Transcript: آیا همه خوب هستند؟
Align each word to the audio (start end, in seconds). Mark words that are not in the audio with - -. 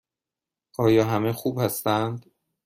آیا 0.77 1.05
همه 1.05 1.33
خوب 1.33 1.59
هستند؟ 1.59 2.25